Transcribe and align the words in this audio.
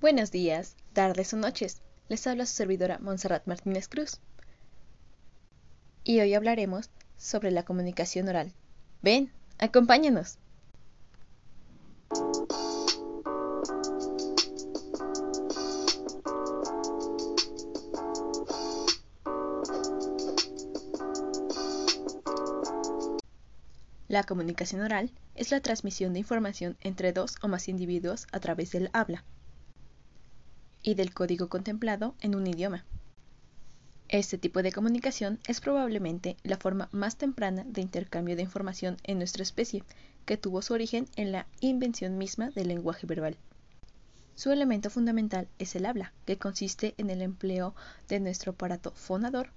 Buenos 0.00 0.30
días, 0.30 0.76
tardes 0.92 1.34
o 1.34 1.36
noches. 1.36 1.82
Les 2.08 2.24
habla 2.28 2.46
su 2.46 2.54
servidora 2.54 3.00
Montserrat 3.00 3.44
Martínez 3.48 3.88
Cruz. 3.88 4.20
Y 6.04 6.20
hoy 6.20 6.34
hablaremos 6.34 6.88
sobre 7.16 7.50
la 7.50 7.64
comunicación 7.64 8.28
oral. 8.28 8.52
Ven, 9.02 9.32
acompáñanos. 9.58 10.38
La 24.06 24.22
comunicación 24.22 24.82
oral 24.82 25.10
es 25.34 25.50
la 25.50 25.60
transmisión 25.60 26.12
de 26.12 26.20
información 26.20 26.76
entre 26.82 27.12
dos 27.12 27.34
o 27.42 27.48
más 27.48 27.66
individuos 27.66 28.28
a 28.30 28.38
través 28.38 28.70
del 28.70 28.90
habla 28.92 29.24
y 30.88 30.94
del 30.94 31.12
código 31.12 31.50
contemplado 31.50 32.14
en 32.22 32.34
un 32.34 32.46
idioma. 32.46 32.86
Este 34.08 34.38
tipo 34.38 34.62
de 34.62 34.72
comunicación 34.72 35.38
es 35.46 35.60
probablemente 35.60 36.38
la 36.44 36.56
forma 36.56 36.88
más 36.92 37.16
temprana 37.16 37.62
de 37.66 37.82
intercambio 37.82 38.36
de 38.36 38.42
información 38.42 38.96
en 39.02 39.18
nuestra 39.18 39.42
especie, 39.42 39.84
que 40.24 40.38
tuvo 40.38 40.62
su 40.62 40.72
origen 40.72 41.06
en 41.16 41.30
la 41.30 41.46
invención 41.60 42.16
misma 42.16 42.48
del 42.52 42.68
lenguaje 42.68 43.06
verbal. 43.06 43.36
Su 44.34 44.50
elemento 44.50 44.88
fundamental 44.88 45.46
es 45.58 45.76
el 45.76 45.84
habla, 45.84 46.14
que 46.24 46.38
consiste 46.38 46.94
en 46.96 47.10
el 47.10 47.20
empleo 47.20 47.74
de 48.08 48.20
nuestro 48.20 48.52
aparato 48.52 48.92
fonador 48.92 49.50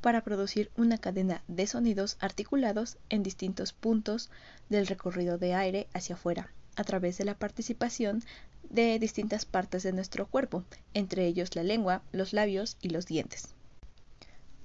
para 0.00 0.24
producir 0.24 0.72
una 0.76 0.98
cadena 0.98 1.44
de 1.46 1.68
sonidos 1.68 2.16
articulados 2.18 2.98
en 3.10 3.22
distintos 3.22 3.72
puntos 3.72 4.28
del 4.68 4.88
recorrido 4.88 5.38
de 5.38 5.54
aire 5.54 5.86
hacia 5.94 6.16
afuera, 6.16 6.50
a 6.76 6.84
través 6.84 7.18
de 7.18 7.24
la 7.24 7.34
participación 7.34 8.22
de 8.70 8.98
distintas 8.98 9.44
partes 9.44 9.82
de 9.82 9.92
nuestro 9.92 10.26
cuerpo, 10.26 10.64
entre 10.94 11.26
ellos 11.26 11.54
la 11.56 11.62
lengua, 11.62 12.02
los 12.12 12.32
labios 12.32 12.76
y 12.80 12.88
los 12.88 13.06
dientes. 13.06 13.54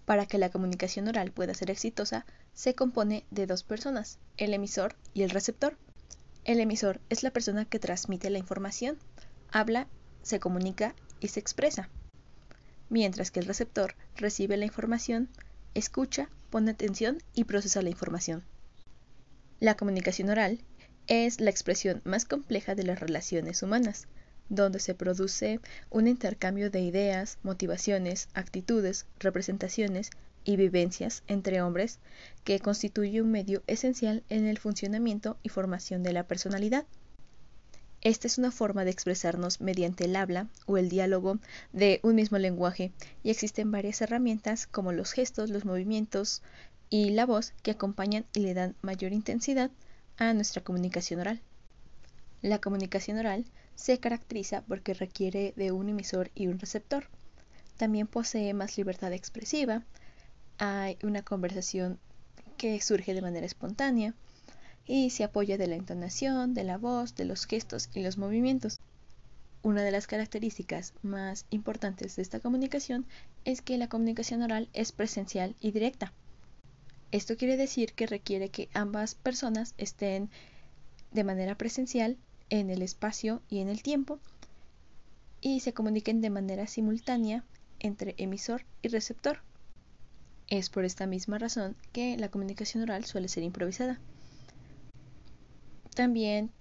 Para 0.06 0.26
que 0.26 0.38
la 0.38 0.50
comunicación 0.50 1.08
oral 1.08 1.32
pueda 1.32 1.54
ser 1.54 1.70
exitosa, 1.70 2.26
se 2.54 2.76
compone 2.76 3.26
de 3.30 3.46
dos 3.46 3.64
personas, 3.64 4.20
el 4.38 4.54
emisor 4.54 4.96
y 5.14 5.24
el 5.24 5.30
receptor. 5.30 5.78
El 6.46 6.60
emisor 6.60 7.02
es 7.10 7.24
la 7.24 7.32
persona 7.32 7.66
que 7.66 7.80
transmite 7.80 8.30
la 8.30 8.38
información, 8.38 8.98
habla, 9.52 9.88
se 10.22 10.40
comunica 10.40 10.96
y 11.20 11.28
se 11.28 11.40
expresa, 11.40 11.90
mientras 12.90 13.32
que 13.32 13.40
el 13.40 13.46
receptor 13.46 13.96
recibe 14.16 14.58
la 14.58 14.66
información, 14.66 15.30
escucha, 15.74 16.30
pone 16.50 16.72
atención 16.72 17.22
y 17.34 17.44
procesa 17.44 17.82
la 17.82 17.90
información. 17.90 18.44
La 19.60 19.76
comunicación 19.76 20.30
oral 20.30 20.60
es 21.08 21.40
la 21.40 21.50
expresión 21.50 22.02
más 22.04 22.26
compleja 22.26 22.76
de 22.76 22.84
las 22.84 23.00
relaciones 23.00 23.64
humanas, 23.64 24.08
donde 24.50 24.80
se 24.80 24.94
produce 24.94 25.60
un 25.90 26.08
intercambio 26.08 26.70
de 26.70 26.82
ideas, 26.82 27.38
motivaciones, 27.44 28.30
actitudes, 28.34 29.06
representaciones 29.20 30.10
y 30.44 30.56
vivencias 30.56 31.24
entre 31.28 31.62
hombres 31.62 32.00
que 32.44 32.60
constituye 32.60 33.22
un 33.22 33.32
medio 33.32 33.64
esencial 33.68 34.24
en 34.30 34.46
el 34.46 34.58
funcionamiento 34.58 35.38
y 35.44 35.50
formación 35.50 36.04
de 36.04 36.14
la 36.14 36.24
personalidad. 36.24 36.86
Esta 38.02 38.28
es 38.28 38.38
una 38.38 38.52
forma 38.52 38.86
de 38.86 38.92
expresarnos 38.92 39.60
mediante 39.60 40.06
el 40.06 40.16
habla 40.16 40.48
o 40.66 40.78
el 40.78 40.88
diálogo 40.88 41.40
de 41.74 42.00
un 42.04 42.16
mismo 42.16 42.38
lenguaje 42.38 42.92
y 43.24 43.32
existen 43.32 43.72
varias 43.72 44.02
herramientas 44.02 44.68
como 44.68 44.94
los 44.94 45.12
gestos, 45.12 45.50
los 45.50 45.66
movimientos 45.66 46.44
y 46.90 47.10
la 47.10 47.26
voz 47.26 47.54
que 47.64 47.72
acompañan 47.72 48.26
y 48.34 48.42
le 48.42 48.54
dan 48.54 48.76
mayor 48.82 49.14
intensidad 49.14 49.72
a 50.18 50.34
nuestra 50.34 50.64
comunicación 50.64 51.20
oral. 51.20 51.42
La 52.42 52.60
comunicación 52.60 53.18
oral 53.18 53.46
se 53.76 54.00
caracteriza 54.00 54.64
porque 54.68 54.94
requiere 54.94 55.54
de 55.56 55.72
un 55.72 55.90
emisor 55.90 56.32
y 56.34 56.48
un 56.48 56.60
receptor. 56.60 57.08
También 57.78 58.08
posee 58.08 58.54
más 58.54 58.78
libertad 58.78 59.14
expresiva. 59.14 59.84
Hay 60.58 60.98
una 61.04 61.22
conversación 61.22 62.00
que 62.58 62.82
surge 62.82 63.14
de 63.14 63.22
manera 63.22 63.46
espontánea 63.46 64.16
y 64.86 65.12
se 65.12 65.24
apoya 65.24 65.58
de 65.58 65.68
la 65.68 65.76
entonación, 65.76 66.54
de 66.54 66.64
la 66.64 66.78
voz, 66.78 67.16
de 67.16 67.26
los 67.26 67.46
gestos 67.46 67.90
y 67.94 68.02
los 68.02 68.18
movimientos. 68.18 68.80
Una 69.62 69.84
de 69.84 69.92
las 69.92 70.08
características 70.08 70.94
más 71.04 71.46
importantes 71.50 72.16
de 72.16 72.22
esta 72.22 72.40
comunicación 72.40 73.06
es 73.46 73.62
que 73.62 73.78
la 73.78 73.90
comunicación 73.90 74.42
oral 74.42 74.70
es 74.74 74.92
presencial 74.92 75.56
y 75.60 75.72
directa. 75.72 76.14
Esto 77.12 77.38
quiere 77.38 77.58
decir 77.58 77.94
que 77.94 78.06
requiere 78.06 78.50
que 78.50 78.70
ambas 78.74 79.16
personas 79.16 79.74
estén 79.78 80.30
de 81.12 81.24
manera 81.24 81.56
presencial 81.56 82.18
en 82.50 82.70
el 82.70 82.82
espacio 82.82 83.42
y 83.50 83.60
en 83.60 83.70
el 83.70 83.82
tiempo 83.82 84.20
y 85.42 85.62
se 85.62 85.74
comuniquen 85.74 86.22
de 86.22 86.30
manera 86.30 86.68
simultánea 86.68 87.44
entre 87.80 88.16
emisor 88.18 88.66
y 88.82 88.90
receptor. 88.90 89.40
Es 90.48 90.70
por 90.70 90.86
esta 90.86 91.08
misma 91.08 91.38
razón 91.38 91.76
que 91.92 92.18
la 92.18 92.30
comunicación 92.30 92.84
oral 92.84 93.06
suele 93.06 93.28
ser 93.28 93.44
improvisada. 93.44 94.00
También 95.96 96.52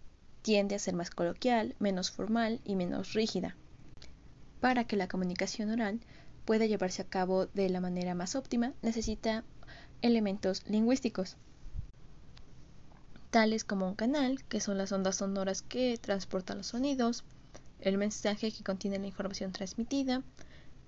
tiende 0.42 0.74
a 0.74 0.78
ser 0.78 0.94
más 0.94 1.10
coloquial, 1.10 1.74
menos 1.78 2.10
formal 2.10 2.60
y 2.64 2.76
menos 2.76 3.14
rígida. 3.14 3.56
Para 4.60 4.84
que 4.84 4.96
la 4.96 5.08
comunicación 5.08 5.70
oral 5.70 6.00
pueda 6.44 6.66
llevarse 6.66 7.02
a 7.02 7.06
cabo 7.06 7.46
de 7.46 7.68
la 7.68 7.80
manera 7.80 8.14
más 8.14 8.34
óptima, 8.34 8.72
necesita 8.82 9.44
elementos 10.02 10.62
lingüísticos, 10.66 11.36
tales 13.30 13.64
como 13.64 13.86
un 13.88 13.94
canal, 13.94 14.44
que 14.44 14.60
son 14.60 14.78
las 14.78 14.92
ondas 14.92 15.16
sonoras 15.16 15.62
que 15.62 15.98
transportan 15.98 16.58
los 16.58 16.68
sonidos, 16.68 17.24
el 17.80 17.98
mensaje 17.98 18.50
que 18.52 18.64
contiene 18.64 18.98
la 18.98 19.06
información 19.06 19.52
transmitida, 19.52 20.22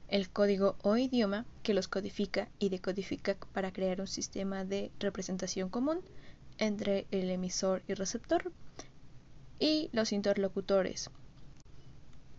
el 0.09 0.31
código 0.31 0.77
o 0.83 0.97
idioma 0.97 1.45
que 1.63 1.75
los 1.75 1.89
codifica 1.89 2.49
y 2.59 2.71
decodifica 2.71 3.37
para 3.53 3.73
crear 3.73 4.01
un 4.01 4.07
sistema 4.07 4.65
de 4.65 4.91
representación 4.99 5.69
común 5.69 6.01
entre 6.57 7.07
el 7.11 7.31
emisor 7.31 7.83
y 7.87 7.95
receptor, 7.95 8.51
y 9.59 9.91
los 9.93 10.13
interlocutores, 10.13 11.11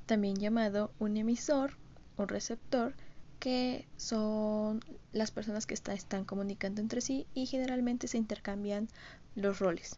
también 0.05 0.37
llamado 0.37 0.91
un 0.97 1.17
emisor, 1.17 1.77
un 2.17 2.27
receptor, 2.27 2.95
que 3.39 3.87
son 3.97 4.83
las 5.13 5.31
personas 5.31 5.65
que 5.65 5.73
están 5.73 6.25
comunicando 6.25 6.81
entre 6.81 7.01
sí 7.01 7.25
y 7.33 7.45
generalmente 7.45 8.07
se 8.07 8.17
intercambian 8.17 8.89
los 9.35 9.59
roles. 9.59 9.97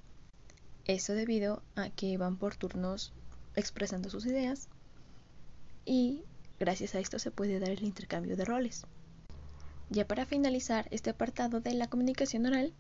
Eso 0.86 1.14
debido 1.14 1.62
a 1.76 1.90
que 1.90 2.18
van 2.18 2.38
por 2.38 2.56
turnos 2.56 3.14
expresando 3.56 4.10
sus 4.10 4.26
ideas 4.26 4.68
y 5.86 6.24
gracias 6.60 6.96
a 6.96 7.00
esto 7.00 7.20
se 7.20 7.32
puede 7.32 7.60
dar 7.60 7.70
el 7.70 7.84
intercambio 7.84 8.38
de 8.38 8.46
roles. 8.46 8.86
Ya 9.90 10.08
para 10.08 10.26
finalizar 10.26 10.88
este 10.92 11.10
apartado 11.10 11.60
de 11.60 11.74
la 11.74 11.88
comunicación 11.88 12.46
oral, 12.46 12.74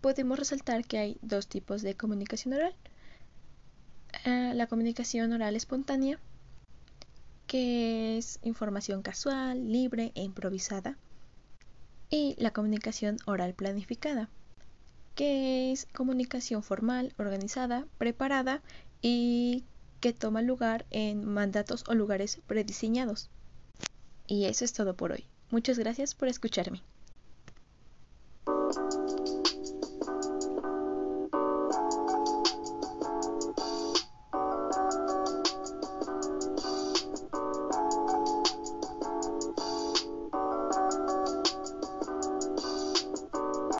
podemos 0.00 0.38
resaltar 0.38 0.84
que 0.86 0.98
hay 0.98 1.18
dos 1.20 1.48
tipos 1.48 1.82
de 1.82 1.96
comunicación 1.96 2.54
oral. 2.54 2.74
Ah, 4.24 4.52
la 4.54 4.66
comunicación 4.66 5.32
oral 5.32 5.56
espontánea 5.56 6.18
que 7.54 8.18
es 8.18 8.40
información 8.42 9.02
casual, 9.02 9.70
libre 9.70 10.10
e 10.16 10.24
improvisada, 10.24 10.98
y 12.10 12.34
la 12.36 12.52
comunicación 12.52 13.16
oral 13.26 13.54
planificada, 13.54 14.28
que 15.14 15.70
es 15.70 15.86
comunicación 15.94 16.64
formal, 16.64 17.14
organizada, 17.16 17.86
preparada 17.96 18.60
y 19.02 19.62
que 20.00 20.12
toma 20.12 20.42
lugar 20.42 20.84
en 20.90 21.24
mandatos 21.24 21.84
o 21.86 21.94
lugares 21.94 22.40
prediseñados. 22.48 23.30
Y 24.26 24.46
eso 24.46 24.64
es 24.64 24.72
todo 24.72 24.96
por 24.96 25.12
hoy. 25.12 25.24
Muchas 25.52 25.78
gracias 25.78 26.16
por 26.16 26.26
escucharme. 26.26 26.82